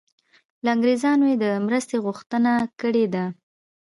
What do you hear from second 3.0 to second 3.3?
ده.